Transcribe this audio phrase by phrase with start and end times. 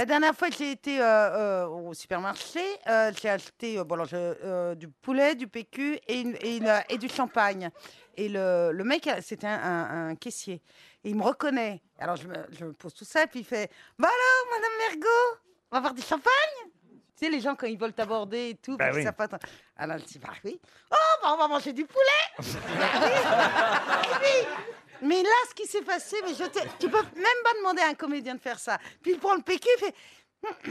[0.00, 2.58] La dernière fois que j'ai été euh, euh, au supermarché,
[2.88, 6.72] euh, j'ai acheté bon, alors, je- euh, du poulet, du PQ et, une- et, une,
[6.88, 7.68] et du champagne.
[8.16, 10.62] Et le, le mec, c'était un, un- un caissier.
[11.04, 11.82] Et il me reconnaît.
[11.98, 15.38] Alors je me, je me pose tout ça, puis il fait Bah alors, Madame Mergot,
[15.70, 16.32] on va avoir du champagne?
[17.14, 19.04] Tu sais, les gens, quand ils veulent t'aborder et tout, Bah parce oui.
[19.04, 19.28] ça passe-
[19.76, 20.58] Alors je dis Bah oui.
[20.90, 22.46] Oh, bah, on va manger du poulet Bah.
[23.02, 23.79] Oui.
[25.22, 26.44] Mais là, ce qui s'est passé, mais je
[26.78, 28.78] tu peux même pas demander à un comédien de faire ça.
[29.02, 29.94] Puis il prend le PQ, il fait.